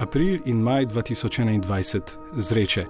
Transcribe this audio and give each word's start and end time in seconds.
April 0.00 0.38
in 0.44 0.60
maj 0.62 0.86
2021 0.86 2.00
zreče. 2.36 2.84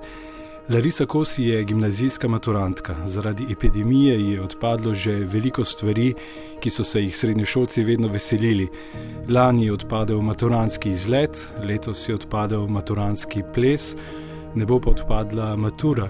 Larisa 0.68 1.06
Kosi 1.06 1.44
je 1.44 1.64
gimnazijska 1.64 2.28
maturantka. 2.28 2.96
Zaradi 3.04 3.46
epidemije 3.52 4.30
je 4.30 4.42
odpadlo 4.42 4.94
že 4.94 5.12
veliko 5.12 5.64
stvari, 5.64 6.14
ki 6.60 6.70
so 6.70 6.84
se 6.84 7.02
jih 7.02 7.16
srednjošolci 7.16 7.84
vedno 7.84 8.08
veselili. 8.08 8.68
Lani 9.28 9.66
je 9.66 9.72
odpadel 9.72 10.22
maturantski 10.22 10.90
izlet, 10.90 11.52
letos 11.62 12.08
je 12.08 12.14
odpadel 12.14 12.66
maturantski 12.66 13.42
ples, 13.54 13.96
ne 14.54 14.66
bo 14.66 14.80
pa 14.80 14.90
odpadla 14.90 15.56
matura. 15.56 16.08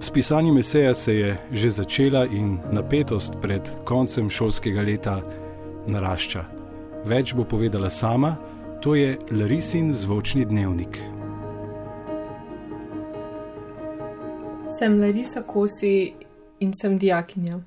S 0.00 0.10
pisanjem 0.10 0.58
eseja 0.58 0.94
se 0.94 1.14
je 1.14 1.36
že 1.52 1.70
začela 1.70 2.26
in 2.26 2.58
napetost 2.72 3.32
pred 3.42 3.70
koncem 3.84 4.30
šolskega 4.30 4.82
leta 4.82 5.20
narašča. 5.86 6.44
Več 7.04 7.34
bo 7.34 7.44
povedala 7.44 7.90
sama, 7.90 8.36
to 8.82 8.94
je 8.94 9.18
Larisin 9.30 9.94
zvočni 9.94 10.44
dnevnik. 10.44 10.98
Sem 14.78 15.00
Larisa 15.00 15.42
Kosi 15.42 16.12
in 16.60 16.72
sem 16.74 16.98
dijakinja. 16.98 17.60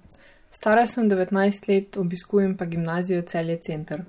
Stara 0.52 0.86
sem 0.86 1.10
19 1.10 1.70
let, 1.70 1.98
obiskujem 1.98 2.58
pa 2.58 2.66
gimnazijo 2.66 3.22
Celje 3.22 3.58
Center. 3.58 4.04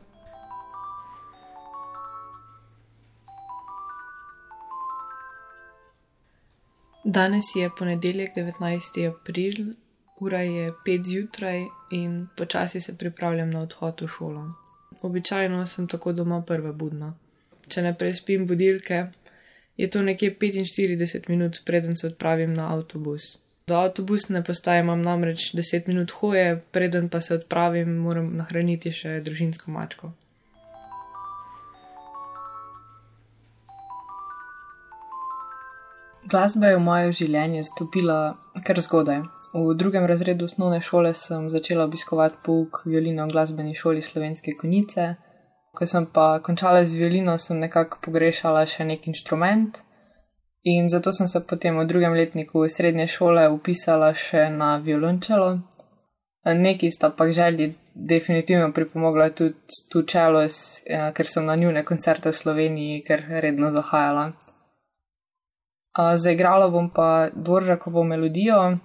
Danes 7.05 7.45
je 7.55 7.71
ponedeljek, 7.79 8.37
19. 8.37 9.09
april, 9.09 9.75
ura 10.21 10.41
je 10.41 10.73
5 10.87 11.05
zjutraj 11.05 11.65
in 11.91 12.27
počasi 12.37 12.81
se 12.81 12.99
pripravljam 12.99 13.51
na 13.51 13.61
odhod 13.61 14.01
v 14.01 14.09
šolo. 14.09 14.66
Običajno 15.03 15.67
sem 15.67 15.89
tako 15.89 16.13
doma 16.13 16.43
prva 16.47 16.73
budna. 16.73 17.15
Če 17.69 17.83
ne 17.83 17.95
prespim 17.99 18.47
budilke, 18.47 19.07
je 19.77 19.91
to 19.91 20.03
nekje 20.03 20.37
45 20.41 21.29
minut, 21.29 21.61
preden 21.65 21.97
se 21.97 22.07
odpravim 22.07 22.55
na 22.55 22.73
avtobus. 22.75 23.39
Do 23.67 23.77
avtobusne 23.77 24.45
postaje 24.45 24.81
imam 24.81 25.03
namreč 25.03 25.51
10 25.55 25.89
minut 25.89 26.11
hoje, 26.11 26.61
preden 26.71 27.09
pa 27.09 27.21
se 27.21 27.35
odpravim, 27.35 27.97
moram 27.97 28.31
nahraniti 28.33 28.93
še 28.95 29.21
družinsko 29.27 29.71
mačko. 29.71 30.13
Glasba 36.27 36.67
je 36.67 36.77
v 36.77 36.83
moje 36.83 37.13
življenje 37.23 37.67
stopila 37.67 38.21
kar 38.67 38.81
zgodaj. 38.83 39.21
V 39.57 39.75
drugem 39.75 40.05
razredu 40.05 40.45
osnovne 40.45 40.81
šole 40.81 41.15
sem 41.15 41.51
začela 41.51 41.85
obiskovati 41.85 42.37
pouk 42.45 42.83
violino 42.85 43.25
v 43.25 43.33
glasbeni 43.33 43.75
šoli 43.75 44.03
Slovenske 44.03 44.53
konice. 44.61 45.15
Ko 45.73 45.87
sem 45.87 46.07
pa 46.13 46.41
končala 46.45 46.85
z 46.85 46.93
violino, 46.95 47.39
sem 47.39 47.57
nekako 47.59 48.03
pogrešala 48.05 48.67
še 48.69 48.85
nek 48.85 49.07
inštrument 49.09 49.79
in 50.69 50.89
zato 50.93 51.13
sem 51.13 51.29
se 51.29 51.41
potem 51.41 51.79
v 51.79 51.87
drugem 51.89 52.13
letniku 52.13 52.67
srednje 52.69 53.07
šole 53.09 53.47
upisala 53.49 54.11
še 54.15 54.51
na 54.51 54.77
violončelo. 54.77 55.49
Neki 56.45 56.91
sta 56.91 57.09
pa 57.11 57.31
želji 57.33 57.71
definitivno 57.95 58.73
pripomogla 58.73 59.31
tudi 59.31 59.55
tu 59.93 60.03
čelo, 60.03 60.43
eh, 60.45 61.13
ker 61.15 61.27
sem 61.27 61.47
na 61.47 61.57
njune 61.57 61.85
koncerte 61.85 62.29
v 62.29 62.37
Sloveniji 62.37 63.05
ker 63.07 63.25
redno 63.29 63.71
zahajala. 63.71 64.33
Zaigrala 66.17 66.69
bom 66.69 66.91
pa 66.91 67.31
Dvoržakovo 67.33 68.05
melodijo, 68.05 68.79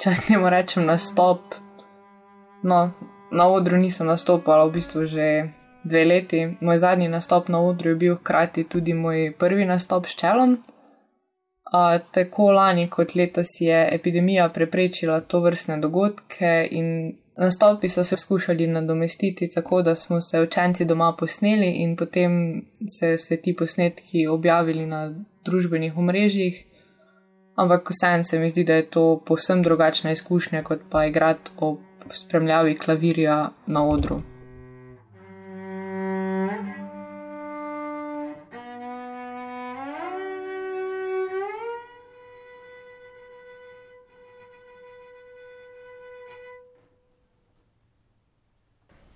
če 0.00 0.14
temu 0.26 0.50
rečem 0.50 0.86
nastop. 0.86 1.56
No, 2.62 2.90
na 3.32 3.48
odru 3.48 3.76
nisem 3.76 4.06
nastopala 4.06 4.66
v 4.66 4.78
bistvu 4.78 5.06
že 5.06 5.26
dve 5.84 6.04
leti. 6.04 6.40
Moj 6.60 6.78
zadnji 6.78 7.08
nastop 7.08 7.48
na 7.48 7.60
odru 7.60 7.90
je 7.90 7.96
bil 7.96 8.16
hkrati 8.16 8.64
tudi 8.64 8.94
moj 8.94 9.32
prvi 9.38 9.64
nastop 9.64 10.06
s 10.06 10.16
čelom. 10.18 10.58
A, 11.72 11.98
tako 11.98 12.52
lani 12.54 12.88
kot 12.90 13.14
letos 13.14 13.58
je 13.60 13.88
epidemija 13.92 14.48
preprečila 14.48 15.20
to 15.20 15.40
vrstne 15.40 15.80
dogodke 15.82 16.68
in 16.70 17.16
nastopi 17.36 17.88
so 17.88 18.04
se 18.04 18.16
skušali 18.16 18.66
nadomestiti 18.66 19.50
tako, 19.50 19.82
da 19.82 19.94
smo 19.94 20.20
se 20.20 20.40
učenci 20.40 20.84
doma 20.84 21.12
posneli 21.18 21.70
in 21.82 21.96
potem 21.96 22.62
se, 22.98 23.18
se 23.18 23.36
ti 23.36 23.56
posnetki 23.56 24.26
objavili 24.26 24.86
na 24.86 25.10
družbenih 25.44 25.96
omrežjih. 25.96 26.64
Ampak 27.56 27.90
vseeno 27.90 28.24
se 28.24 28.38
mi 28.38 28.48
zdi, 28.48 28.64
da 28.64 28.74
je 28.74 28.86
to 28.86 29.20
povsem 29.26 29.62
drugačna 29.62 30.10
izkušnja, 30.10 30.62
kot 30.62 30.80
pa 30.90 31.06
igrati 31.06 31.50
ob 31.56 31.78
spremljavi 32.12 32.76
klavirja 32.78 33.50
na 33.66 33.84
odru. 33.88 34.20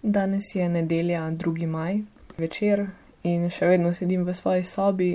Danes 0.03 0.55
je 0.55 0.69
nedelja, 0.69 1.21
2. 1.21 1.67
maj, 1.67 1.99
večer 2.39 2.87
in 3.23 3.51
še 3.51 3.67
vedno 3.67 3.93
sedim 3.95 4.25
v 4.25 4.35
svoji 4.35 4.65
sobi. 4.65 5.11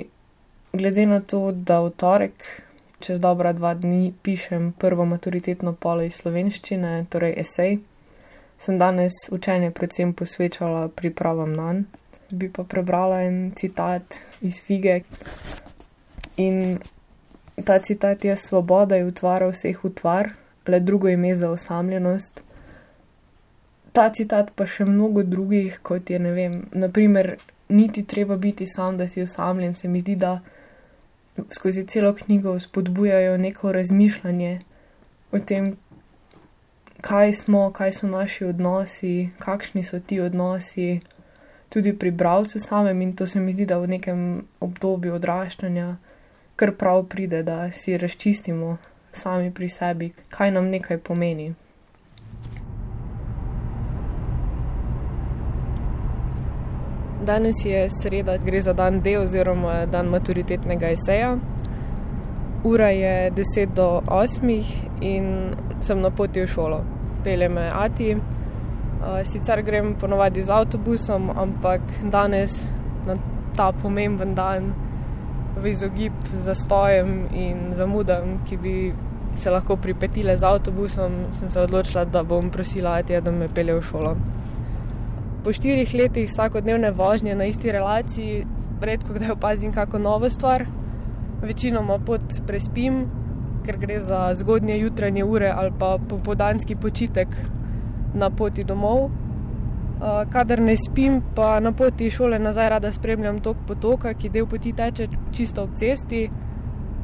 Glede 0.72 1.06
na 1.06 1.20
to, 1.20 1.50
da 1.52 1.80
v 1.82 1.90
torek 1.90 2.65
čez 3.00 3.20
dobra 3.20 3.52
dva 3.52 3.74
dni 3.74 4.12
pišem 4.22 4.72
prvo 4.78 5.04
maturitetno 5.04 5.72
polo 5.72 6.02
iz 6.02 6.16
slovenščine, 6.22 7.06
torej 7.10 7.34
esej, 7.42 7.78
sem 8.58 8.78
danes 8.78 9.12
učenje 9.30 9.70
predvsem 9.70 10.14
posvečala 10.14 10.88
pripravam 10.88 11.52
na 11.52 11.72
njen. 11.72 11.86
Bi 12.30 12.48
pa 12.52 12.64
prebrala 12.64 13.22
en 13.22 13.52
citat 13.54 14.18
iz 14.40 14.58
Fige. 14.62 15.00
In 16.36 16.78
ta 17.64 17.78
citat 17.78 18.24
je: 18.24 18.36
Svoboda 18.36 18.96
je 18.96 19.06
utvara 19.06 19.46
vseh 19.46 19.84
utvar, 19.84 20.32
le 20.66 20.80
drugo 20.80 21.08
ime 21.08 21.34
za 21.34 21.50
osamljenost. 21.50 22.42
Ta 23.92 24.10
citat 24.12 24.50
pa 24.56 24.66
še 24.66 24.84
mnogo 24.84 25.22
drugih, 25.22 25.78
kot 25.82 26.10
je 26.10 26.18
ne 26.18 26.32
vem, 26.32 26.64
naprimer, 26.72 27.36
niti 27.68 28.04
treba 28.04 28.36
biti 28.36 28.66
sam, 28.66 28.96
da 28.96 29.08
si 29.08 29.22
osamljen, 29.22 29.74
se 29.74 29.88
mi 29.88 30.00
zdi, 30.00 30.16
da 30.16 30.40
skozi 31.50 31.86
celo 31.86 32.14
knjigo 32.14 32.58
spodbujajo 32.60 33.36
neko 33.38 33.72
razmišljanje 33.72 34.58
o 35.32 35.38
tem, 35.38 35.76
kaj 37.00 37.32
smo, 37.32 37.70
kaj 37.72 37.92
so 37.92 38.06
naši 38.06 38.44
odnosi, 38.44 39.28
kakšni 39.38 39.82
so 39.82 40.00
ti 40.00 40.20
odnosi, 40.20 41.00
tudi 41.68 41.92
pri 41.98 42.10
bralcu 42.10 42.60
samem 42.60 43.02
in 43.02 43.16
to 43.16 43.26
se 43.26 43.40
mi 43.40 43.52
zdi, 43.52 43.66
da 43.66 43.78
v 43.78 43.86
nekem 43.86 44.44
obdobju 44.60 45.14
odraščanja 45.14 45.96
kar 46.56 46.72
prav 46.72 47.04
pride, 47.04 47.42
da 47.42 47.70
si 47.70 47.98
razčistimo 47.98 48.76
sami 49.12 49.54
pri 49.54 49.68
sebi, 49.68 50.12
kaj 50.28 50.50
nam 50.50 50.70
nekaj 50.70 50.98
pomeni. 50.98 51.54
Danes 57.26 57.64
je 57.64 57.88
sreda, 57.90 58.36
gre 58.38 58.60
za 58.60 58.72
dan 58.72 59.00
D 59.00 59.16
oziroma 59.18 59.86
dan 59.90 60.06
maturitetnega 60.06 60.92
eseja. 60.94 61.36
Ura 62.64 62.88
je 62.94 63.30
10 63.30 63.74
do 63.74 64.02
8 64.06 64.64
in 65.00 65.54
sem 65.80 66.00
na 66.00 66.10
poti 66.10 66.40
v 66.40 66.46
šolo. 66.46 66.84
Pele 67.24 67.48
me 67.48 67.68
Ati. 67.72 68.16
Sicer 69.24 69.62
grem 69.62 69.94
ponovadi 70.00 70.42
z 70.42 70.50
avtobusom, 70.50 71.30
ampak 71.30 71.80
danes 72.02 72.68
na 73.06 73.14
ta 73.56 73.72
pomemben 73.72 74.34
dan 74.34 74.72
v 75.56 75.68
izogib 75.68 76.12
zastojem 76.44 77.26
in 77.34 77.74
zamudam, 77.74 78.38
ki 78.46 78.56
bi 78.56 78.94
se 79.36 79.50
lahko 79.50 79.76
pripetile 79.76 80.36
z 80.36 80.44
avtobusom, 80.44 81.12
sem 81.32 81.50
se 81.50 81.60
odločila, 81.60 82.04
da 82.04 82.22
bom 82.22 82.50
prosila 82.50 82.98
Atija, 83.00 83.20
da 83.20 83.30
me 83.30 83.48
pele 83.48 83.74
v 83.74 83.82
šolo. 83.82 84.16
Po 85.46 85.52
štirih 85.54 85.92
letih 85.94 86.26
vsakodnevne 86.26 86.90
vožnje 86.90 87.34
na 87.38 87.44
isti 87.46 87.70
relaciji, 87.72 88.46
redko 88.82 89.12
kdaj 89.14 89.30
opazim 89.30 89.72
kako 89.72 89.98
novo 89.98 90.26
stvar, 90.30 90.64
večinoma 91.42 92.00
pot 92.02 92.40
prespim, 92.46 93.04
ker 93.62 93.78
gre 93.78 94.00
za 94.00 94.34
zgodnje 94.34 94.78
jutranje 94.78 95.24
ure 95.24 95.52
ali 95.54 95.70
pa 95.78 95.98
popodanski 96.08 96.76
počitek 96.76 97.28
na 98.14 98.30
poti 98.30 98.64
domov. 98.64 99.10
Kadar 100.32 100.60
ne 100.60 100.74
spim, 100.76 101.22
pa 101.36 101.60
na 101.60 101.72
poti 101.72 102.10
šole 102.10 102.38
nazaj 102.38 102.68
rada 102.70 102.92
spremljam 102.92 103.38
tok 103.40 103.62
potoka, 103.68 104.14
ki 104.14 104.32
del 104.34 104.50
poti 104.50 104.72
teče 104.72 105.06
čisto 105.32 105.62
ob 105.62 105.78
cesti. 105.78 106.24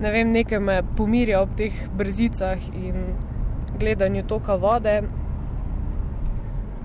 Ne 0.00 0.11
vem, 0.11 0.35
nekaj 0.35 0.59
me 0.59 0.81
pomirja 0.97 1.44
ob 1.47 1.55
teh 1.56 1.79
brzicah 1.94 2.59
in 2.75 3.15
gledanju 3.79 4.27
toka 4.27 4.59
vode. 4.59 4.99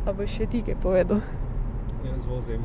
Pa 0.06 0.14
bo 0.14 0.30
še 0.30 0.46
ti 0.46 0.62
kaj 0.62 0.78
povedal? 0.86 1.26
Jaz 2.12 2.26
vozim. 2.26 2.62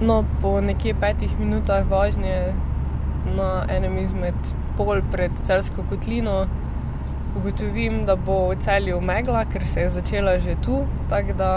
No, 0.00 0.24
po 0.42 0.60
nekje 0.60 0.94
petih 1.00 1.38
minutah 1.38 1.84
vožnje 1.90 2.54
na 3.36 3.64
enem 3.68 3.98
izmed 3.98 4.54
pol 4.76 5.00
pred 5.12 5.32
celsko 5.44 5.84
kotlino 5.88 6.46
ugotovim, 7.36 8.04
da 8.06 8.16
bo 8.16 8.48
v 8.50 8.58
celju 8.60 9.00
megla, 9.00 9.44
ker 9.44 9.66
se 9.66 9.80
je 9.80 9.90
začela 9.90 10.38
že 10.40 10.56
tu. 10.64 10.84
Tako 11.08 11.32
da 11.32 11.50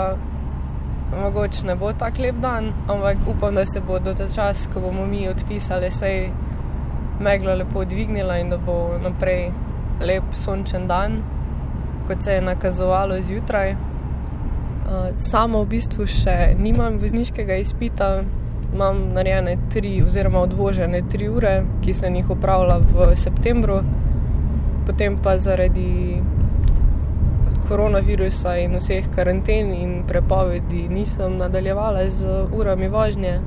mogoče 1.22 1.66
ne 1.66 1.76
bo 1.76 1.92
tako 1.94 2.22
lep 2.22 2.36
dan, 2.36 2.74
ampak 2.88 3.18
upam, 3.28 3.56
da 3.56 3.66
se 3.66 3.82
bo 3.82 4.00
do 4.00 4.14
ta 4.14 4.28
čas, 4.28 4.68
ko 4.74 4.80
bomo 4.80 5.06
mi 5.06 5.28
odpisali, 5.30 5.92
sej 5.92 6.32
megla 7.20 7.56
lepo 7.56 7.86
dvignila 7.86 8.38
in 8.38 8.50
da 8.50 8.58
bo 8.58 8.98
naprej 9.04 9.52
lep 10.02 10.24
sončen 10.34 10.88
dan, 10.88 11.24
kot 12.08 12.24
se 12.24 12.34
je 12.34 12.42
nakazovalo 12.42 13.22
zjutraj. 13.22 13.76
Samo 15.18 15.62
v 15.64 15.76
bistvu 15.76 16.08
še 16.10 16.56
nimam 16.58 16.98
vozniškega 16.98 17.60
izpita, 17.62 18.24
imam 18.74 19.04
narejene 19.14 19.58
tri, 19.70 20.00
oziroma 20.02 20.42
odvožene 20.48 21.04
tri 21.10 21.30
ure, 21.30 21.54
ki 21.84 21.94
sem 21.94 22.16
jih 22.18 22.32
upravila 22.34 22.80
v 22.82 23.12
septembru, 23.18 23.84
potem 24.88 25.18
pa 25.22 25.38
zaradi 25.38 26.22
koronavirusa 27.70 28.56
in 28.64 28.74
vseh 28.80 29.06
karanten 29.14 29.70
in 29.74 30.04
prepovedi 30.10 30.88
nisem 30.90 31.38
nadaljevala 31.38 32.10
z 32.10 32.50
urami 32.50 32.90
vožnje. 32.90 33.40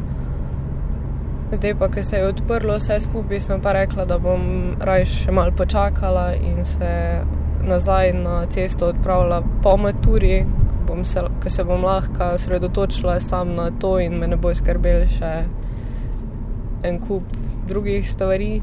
Zdaj 1.53 1.75
pa, 1.79 1.89
ko 1.89 2.03
se 2.03 2.17
je 2.17 2.27
odprlo 2.27 2.79
vse 2.79 3.01
skupaj, 3.01 3.41
sem 3.41 3.61
pa 3.61 3.73
rekla, 3.73 4.07
da 4.07 4.19
bom 4.23 4.77
raje 4.81 5.11
še 5.11 5.35
malo 5.35 5.53
počakala 5.59 6.33
in 6.39 6.65
se 6.65 6.93
nazaj 7.63 8.13
na 8.13 8.47
cesto 8.47 8.95
odpravila 8.95 9.43
po 9.63 9.77
maturi, 9.77 10.45
bom 10.83 11.05
se, 11.05 11.21
ko 11.43 11.51
se 11.51 11.65
bom 11.65 11.85
lahko 11.85 12.35
osredotočila 12.35 13.21
sam 13.21 13.55
na 13.55 13.71
to 13.71 13.99
in 14.01 14.19
me 14.19 14.27
ne 14.27 14.37
bo 14.37 14.55
skrbel 14.55 15.07
še 15.09 15.33
en 16.83 17.01
kup 17.01 17.23
drugih 17.69 18.09
stvari. 18.11 18.63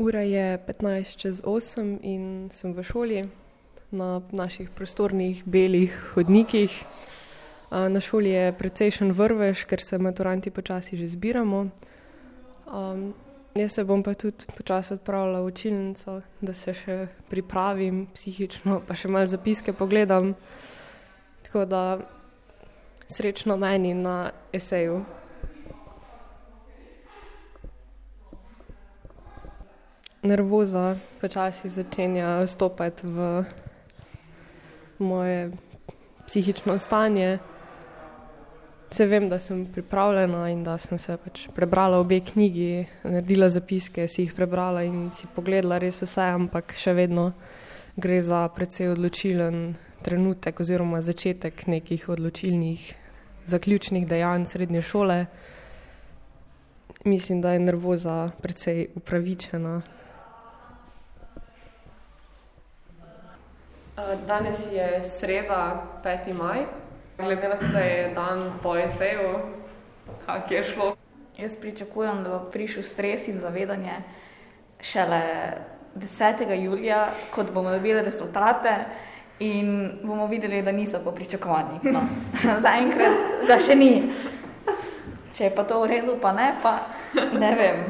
Ura 0.00 0.20
je 0.20 0.58
15 0.66 1.16
čez 1.16 1.42
8 1.42 1.98
in 2.02 2.48
sem 2.52 2.72
v 2.72 2.82
šoli 2.82 3.28
na 3.90 4.20
naših 4.32 4.70
prostornih 4.70 5.42
belih 5.44 5.96
hodnikih. 6.14 6.72
Na 7.70 8.00
šoli 8.00 8.30
je 8.30 8.52
precejšen 8.52 9.12
vrvež, 9.12 9.64
ker 9.64 9.80
se 9.80 9.98
maturanti 9.98 10.50
počasi 10.50 10.96
že 10.96 11.06
zbiramo. 11.06 11.68
Um, 12.70 13.14
jaz 13.54 13.72
se 13.72 13.84
bom 13.84 14.02
pa 14.02 14.14
tudi 14.14 14.46
počasi 14.56 14.94
odpravila 14.94 15.40
v 15.40 15.44
učilnico, 15.50 16.20
da 16.40 16.54
se 16.54 16.74
še 16.74 17.06
pripravim 17.30 18.06
psihično, 18.14 18.80
pa 18.86 18.94
še 18.94 19.08
malo 19.08 19.26
zapiske 19.26 19.72
pogledam. 19.72 20.34
Tako 21.42 21.64
da 21.64 21.82
srečno 23.10 23.56
meni 23.56 23.94
na 23.94 24.30
eseju. 24.52 25.02
Nervoza 30.22 30.96
počasi 31.20 31.68
začenja 31.68 32.42
vstopati 32.44 33.06
v 33.06 33.44
moje 34.98 35.50
psihično 36.26 36.78
stanje. 36.78 37.38
Vse 38.90 39.06
vem, 39.06 39.28
da 39.30 39.38
sem 39.38 39.66
pripravljena 39.70 40.48
in 40.50 40.64
da 40.66 40.74
sem 40.78 40.98
se 40.98 41.14
pač 41.16 41.44
prebrala 41.54 42.00
obe 42.02 42.16
knjigi, 42.26 42.86
naredila 43.04 43.46
zapiske, 43.48 44.08
si 44.10 44.24
jih 44.24 44.32
prebrala 44.34 44.82
in 44.82 45.12
si 45.14 45.28
pogledala 45.30 45.78
res 45.78 46.00
vse, 46.02 46.24
ampak 46.34 46.74
še 46.74 46.96
vedno 46.98 47.28
gre 47.94 48.18
za 48.18 48.48
precej 48.50 48.90
odločilen 48.90 49.76
trenutek 50.02 50.60
oziroma 50.60 51.04
začetek 51.06 51.66
nekih 51.70 52.08
odločilnih, 52.08 52.82
zaključnih 53.46 54.08
dejanj 54.10 54.48
srednje 54.50 54.82
šole. 54.82 55.20
Mislim, 57.04 57.40
da 57.40 57.54
je 57.54 57.60
nervoza 57.62 58.30
precej 58.42 58.88
upravičena. 58.98 59.80
Danes 64.26 64.66
je 64.72 64.92
sreda, 65.02 65.86
5. 66.04 66.32
maj. 66.34 66.89
Glede 67.24 67.48
na 67.48 67.56
to, 67.56 67.66
da 67.72 67.78
je 67.78 68.14
dan 68.14 68.52
po 68.62 68.76
eseju, 68.76 69.38
kako 70.26 70.54
je 70.54 70.64
šlo? 70.64 70.96
Jaz 71.38 71.56
pričakujem, 71.56 72.24
da 72.24 72.30
bo 72.30 72.38
prišel 72.38 72.82
stres 72.82 73.28
in 73.28 73.40
zavedanje 73.40 73.92
šele 74.80 75.22
10. 75.94 76.64
julija, 76.64 77.08
ko 77.34 77.44
bomo 77.54 77.70
dobili 77.70 78.02
rezultate 78.02 78.74
in 79.38 79.92
bomo 80.02 80.26
videli, 80.26 80.62
da 80.62 80.72
niso 80.72 80.98
po 81.04 81.12
pričakovanjih. 81.12 81.80
No. 81.82 82.00
Zaenkrat, 82.64 83.46
da 83.46 83.60
še 83.60 83.74
ni. 83.74 84.12
Če 85.36 85.44
je 85.44 85.54
pa 85.54 85.64
to 85.64 85.80
v 85.82 85.86
redu, 85.86 86.16
pa 86.22 86.32
ne, 86.32 86.54
pa 86.62 86.78
ne 87.32 87.54
vem. 87.54 87.84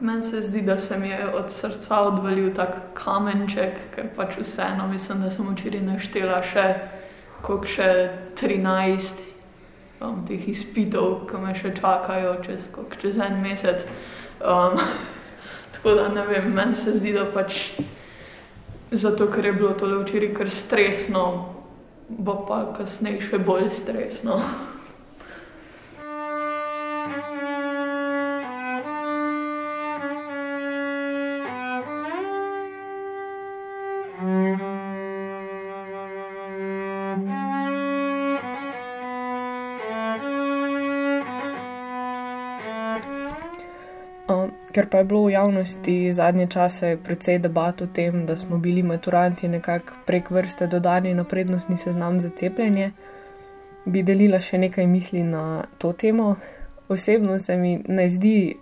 Meni 0.00 0.22
se 0.22 0.40
zdi, 0.40 0.62
da 0.62 0.78
se 0.78 0.98
mi 0.98 1.08
je 1.08 1.28
od 1.28 1.52
srca 1.52 2.00
odvalil 2.00 2.54
tak 2.54 2.76
kamenček, 2.94 3.78
ker 3.94 4.08
pač 4.16 4.36
vseeno 4.40 4.88
mislim, 4.88 5.20
da 5.22 5.30
sem 5.30 5.48
včeraj 5.48 5.80
naštela 5.80 6.42
še 6.42 6.66
kot 7.44 7.68
še 7.68 7.88
13 8.40 9.20
um, 10.00 10.22
teh 10.26 10.48
izpitov, 10.48 11.24
ki 11.28 11.40
me 11.42 11.54
še 11.56 11.74
čakajo 11.76 12.38
čez, 12.44 12.64
čez 13.00 13.18
en 13.20 13.40
mesec. 13.44 13.86
Um, 14.40 14.78
tako 15.76 15.96
da 16.00 16.08
ne 16.12 16.26
vem, 16.28 16.52
meni 16.54 16.76
se 16.76 16.96
zdi, 16.96 17.12
da 17.16 17.26
pač 17.28 17.76
zato, 18.94 19.28
ker 19.32 19.50
je 19.50 19.56
bilo 19.56 19.72
tole 19.78 19.98
včeraj 20.02 20.34
kar 20.36 20.50
stresno, 20.50 21.24
bo 22.08 22.36
pa 22.48 22.64
kasneje 22.76 23.30
še 23.30 23.42
bolj 23.42 23.70
stresno. 23.74 24.40
Ker 44.84 44.90
pa 44.90 44.98
je 44.98 45.04
bilo 45.04 45.24
v 45.24 45.32
javnosti 45.32 46.12
zadnje 46.12 46.46
čase 46.46 46.98
precej 47.00 47.38
debat 47.38 47.82
o 47.82 47.86
tem, 47.86 48.26
da 48.26 48.36
smo 48.36 48.58
bili 48.58 48.82
maturanti 48.82 49.48
nekako 49.48 49.94
prek 50.06 50.30
vrste 50.30 50.66
dodani 50.66 51.14
na 51.14 51.24
prednostni 51.24 51.76
seznam 51.76 52.20
za 52.20 52.28
cepljenje, 52.36 52.90
bi 53.84 54.02
delila 54.02 54.40
še 54.44 54.58
nekaj 54.58 54.86
misli 54.86 55.22
na 55.22 55.64
to 55.78 55.92
temo. 55.92 56.34
Osebno 56.88 57.38
se 57.40 57.56
mi 57.56 57.78
ne 57.88 58.08
zdi 58.08 58.56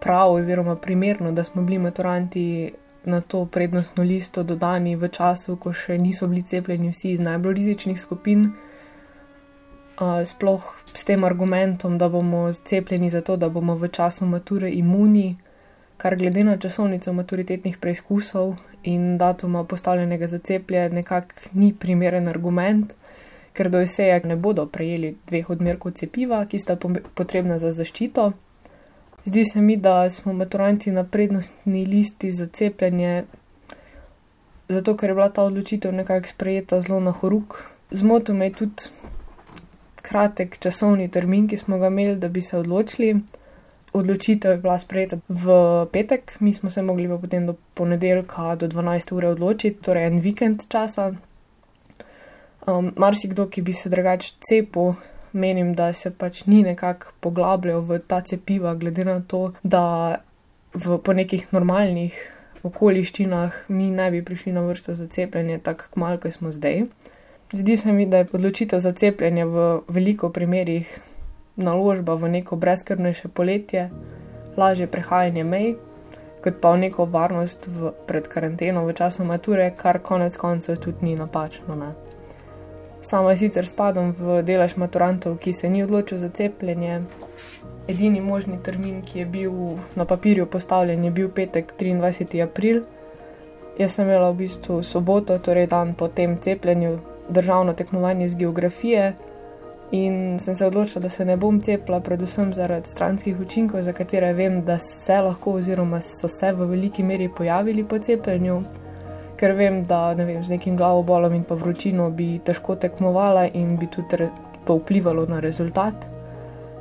prav 0.00 0.36
oziroma 0.36 0.76
primerno, 0.76 1.32
da 1.32 1.44
smo 1.44 1.62
bili 1.62 1.78
maturanti 1.78 2.70
na 3.04 3.20
to 3.20 3.44
prednostno 3.46 4.04
listo 4.04 4.42
dodani 4.42 4.94
v 4.96 5.08
času, 5.08 5.56
ko 5.56 5.72
še 5.72 5.98
niso 5.98 6.28
bili 6.30 6.44
cepljeni 6.46 6.92
vsi 6.94 7.10
iz 7.16 7.20
najbolj 7.20 7.54
rizičnih 7.54 7.98
skupin. 8.00 8.52
Uh, 9.98 10.22
sploh 10.22 10.62
s 10.94 11.04
tem 11.04 11.24
argumentom, 11.24 11.98
da 11.98 12.08
bomo 12.08 12.52
cepljeni 12.52 13.10
zato, 13.10 13.36
da 13.36 13.48
bomo 13.48 13.74
v 13.74 13.88
času 13.88 14.30
mature 14.30 14.70
imuni, 14.70 15.34
kar 15.96 16.16
glede 16.16 16.44
na 16.44 16.56
časovnico 16.56 17.12
maturitetnih 17.12 17.78
preizkusov 17.78 18.54
in 18.82 19.18
datuma 19.18 19.64
postavljenega 19.64 20.26
za 20.26 20.38
ceplje 20.38 20.88
nekako 20.90 21.34
ni 21.52 21.72
primeren 21.74 22.28
argument, 22.28 22.92
ker 23.52 23.70
do 23.70 23.80
eseja 23.80 24.20
ne 24.24 24.36
bodo 24.36 24.66
prejeli 24.66 25.16
dveh 25.26 25.50
odmerkov 25.50 25.92
cepiva, 25.92 26.44
ki 26.46 26.58
sta 26.58 26.76
potrebna 27.14 27.58
za 27.58 27.72
zaščito. 27.72 28.32
Zdi 29.24 29.44
se 29.44 29.60
mi, 29.60 29.76
da 29.76 30.10
smo 30.10 30.32
maturanti 30.32 30.90
na 30.90 31.04
prednostni 31.04 31.86
listi 31.86 32.30
za 32.30 32.46
cepljenje, 32.46 33.24
zato 34.68 34.96
ker 34.96 35.10
je 35.10 35.14
bila 35.14 35.28
ta 35.28 35.42
odločitev 35.42 35.94
nekako 35.94 36.28
sprejeta 36.28 36.80
zelo 36.80 37.00
na 37.00 37.10
horuk. 37.10 37.62
Zmotil 37.90 38.34
me 38.34 38.46
je 38.46 38.52
tudi, 38.52 38.90
kratek 40.02 40.58
časovni 40.62 41.08
termin, 41.10 41.48
ki 41.48 41.56
smo 41.56 41.78
ga 41.78 41.90
imeli, 41.90 42.16
da 42.16 42.28
bi 42.28 42.42
se 42.42 42.58
odločili. 42.58 43.16
Odločitev 43.96 44.50
je 44.50 44.60
bila 44.60 44.76
sprejeta 44.78 45.16
v 45.28 45.54
petek, 45.92 46.36
mi 46.40 46.52
smo 46.52 46.70
se 46.70 46.82
mogli 46.84 47.08
pa 47.08 47.16
potem 47.16 47.46
do 47.48 47.54
ponedeljka 47.74 48.56
do 48.60 48.68
12. 48.68 49.14
ure 49.16 49.28
odločiti, 49.32 49.80
torej 49.80 50.10
en 50.10 50.20
vikend 50.20 50.66
časa. 50.68 51.14
Um, 52.66 52.92
marsikdo, 52.96 53.46
ki 53.48 53.62
bi 53.62 53.72
se 53.72 53.88
drugače 53.88 54.34
cepil, 54.42 54.92
menim, 55.32 55.72
da 55.74 55.92
se 55.92 56.10
pač 56.10 56.44
ni 56.46 56.62
nekako 56.66 57.14
poglabljal 57.20 57.80
v 57.80 58.00
ta 58.04 58.20
cepiva, 58.20 58.74
glede 58.74 59.04
na 59.04 59.20
to, 59.20 59.52
da 59.62 60.20
v, 60.74 60.98
po 60.98 61.16
nekih 61.16 61.48
normalnih 61.56 62.16
okoliščinah 62.66 63.66
mi 63.68 63.90
ne 63.90 64.10
bi 64.10 64.24
prišli 64.24 64.52
na 64.52 64.64
vrsto 64.66 64.94
za 64.94 65.06
cepljenje 65.08 65.58
tako 65.58 65.88
malo, 66.00 66.20
kot 66.20 66.36
smo 66.36 66.52
zdaj. 66.52 66.84
Zdi 67.52 67.76
se 67.76 67.92
mi, 67.92 68.06
da 68.06 68.24
je 68.24 68.28
odločitev 68.32 68.80
za 68.80 68.92
cepljenje 68.92 69.44
v 69.44 69.66
veliko 69.88 70.32
primerjih 70.34 70.90
naložba 71.56 72.14
v 72.14 72.28
neko 72.28 72.56
brezkrbnejše 72.56 73.28
poletje, 73.28 73.90
lažje 74.56 74.86
prehajanje 74.86 75.44
mej, 75.44 75.76
kot 76.44 76.60
pa 76.60 76.72
v 76.72 76.86
neko 76.86 77.04
varnost 77.04 77.66
v, 77.66 77.92
pred 78.06 78.28
karanteno 78.28 78.84
v 78.86 78.92
času 78.92 79.24
mature, 79.24 79.72
kar 79.76 79.98
konec 79.98 80.36
koncev 80.36 80.76
tudi 80.76 81.02
ni 81.02 81.16
napačno. 81.16 81.74
Ne? 81.74 81.92
Sama 83.00 83.36
sicer 83.36 83.66
spadam 83.66 84.14
v 84.18 84.42
delež 84.42 84.76
maturantov, 84.76 85.38
ki 85.38 85.52
se 85.52 85.68
ni 85.68 85.82
odločil 85.82 86.18
za 86.18 86.28
cepljenje. 86.28 87.02
Edini 87.86 88.20
možni 88.20 88.58
termin, 88.58 89.02
ki 89.02 89.18
je 89.18 89.26
bil 89.26 89.52
na 89.94 90.04
papirju 90.04 90.46
postavljen, 90.46 91.04
je 91.04 91.10
bil 91.10 91.28
petek 91.30 91.72
23. 91.78 92.42
april. 92.42 92.82
Jaz 93.78 93.94
sem 93.94 94.08
imela 94.08 94.30
v 94.30 94.46
bistvu 94.46 94.82
soboto, 94.82 95.38
torej 95.38 95.68
dan 95.70 95.94
po 95.94 96.08
tem 96.08 96.38
cepljenju, 96.38 96.98
državno 97.28 97.74
tekmovanje 97.74 98.26
iz 98.26 98.34
geografije 98.34 99.14
in 99.90 100.38
sem 100.38 100.56
se 100.56 100.66
odločila, 100.66 101.02
da 101.02 101.08
se 101.08 101.24
ne 101.24 101.36
bom 101.36 101.60
cepila, 101.60 102.00
predvsem 102.00 102.52
zaradi 102.54 102.88
stranskih 102.88 103.40
učinkov, 103.40 103.82
za 103.82 103.92
katere 103.92 104.32
vem, 104.32 104.64
da 104.64 104.78
se 104.78 105.20
lahko 105.22 105.52
oziroma 105.60 106.00
so 106.00 106.28
se 106.28 106.52
v 106.52 106.66
veliki 106.66 107.02
meri 107.02 107.28
pojavili 107.28 107.84
po 107.84 107.98
cepljenju 107.98 108.62
ker 109.36 109.52
vem, 109.52 109.84
da 109.84 110.14
ne 110.14 110.24
vem, 110.24 110.42
z 110.44 110.56
nekim 110.56 110.76
glavobolom 110.76 111.34
in 111.36 111.44
pa 111.44 111.54
vročino 111.54 112.08
bi 112.10 112.38
težko 112.44 112.76
tekmovala 112.80 113.46
in 113.52 113.76
bi 113.76 113.88
tudi 113.92 114.28
to 114.64 114.78
vplivalo 114.80 115.26
na 115.28 115.40
rezultat. 115.40 116.08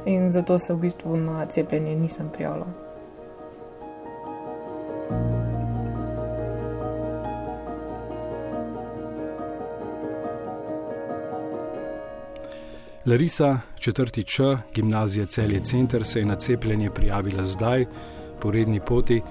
In 0.05 0.31
zato 0.31 0.59
se 0.59 0.73
v 0.73 0.85
bistvu 0.85 1.17
na 1.17 1.45
cepljenje 1.45 1.95
nisem 1.95 2.29
prijavila. 2.29 2.84
Larisa, 13.05 13.57
četrti 13.79 14.23
Č, 14.23 14.43
gimnazija 14.73 15.25
Celje 15.25 15.59
Center, 15.59 16.03
se 16.03 16.19
je 16.19 16.25
na 16.25 16.35
cepljenje 16.35 16.89
prijavila 16.89 17.43
zdaj, 17.43 17.85
po 18.41 18.51
redni 18.51 18.79
poti. 18.85 19.21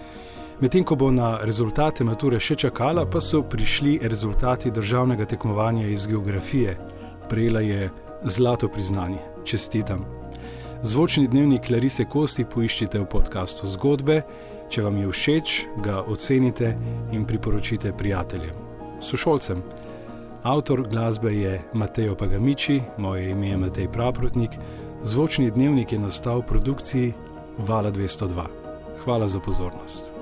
Medtem 0.61 0.85
ko 0.85 0.95
bo 0.95 1.11
na 1.11 1.39
rezultate 1.43 2.05
mature 2.05 2.39
še 2.39 2.55
čakala, 2.55 3.03
pa 3.11 3.21
so 3.21 3.43
prišli 3.43 3.99
rezultati 4.03 4.71
državnega 4.71 5.25
tekmovanja 5.25 5.89
iz 5.89 6.07
geografije. 6.07 6.77
Prejela 7.29 7.61
je 7.61 7.91
zlato 8.25 8.69
priznanje. 8.69 9.19
Čestitam. 9.45 10.05
Zvočni 10.83 11.27
dnevnik 11.29 11.67
Klarise 11.67 12.05
Kosti 12.05 12.45
poiščite 12.45 12.99
v 12.99 13.09
podkastu 13.11 13.67
Zgodbe. 13.69 14.23
Če 14.71 14.83
vam 14.87 15.03
je 15.03 15.11
všeč, 15.11 15.57
ga 15.83 16.05
ocenite 16.07 16.77
in 17.13 17.27
priporočite 17.27 17.93
prijateljem. 17.93 18.55
Sošolcem. 19.01 19.67
Avtor 20.45 20.89
glasbe 20.89 21.33
je 21.33 21.63
Mateo 21.73 22.15
Pagamiči, 22.15 22.81
moje 22.99 23.31
ime 23.31 23.49
je 23.49 23.57
Matej 23.57 23.89
Praprotnik. 23.93 24.51
Zvočni 25.03 25.51
dnevnik 25.51 25.93
je 25.93 25.99
nastal 25.99 26.39
v 26.39 26.47
produkciji 26.47 27.13
Vala 27.59 27.91
202. 27.91 28.45
Hvala 29.05 29.29
za 29.29 29.41
pozornost. 29.41 30.13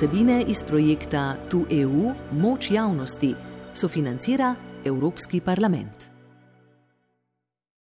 Vsebine 0.00 0.42
iz 0.48 0.62
projekta 0.62 1.36
Tu 1.50 1.66
EU 1.70 2.12
Moč 2.32 2.70
javnosti 2.70 3.34
sofinancira 3.74 4.54
Evropski 4.84 5.40
parlament. 5.40 6.19